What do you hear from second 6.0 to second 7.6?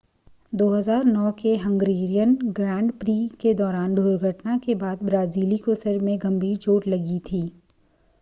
में गंभीर चोट लगी थी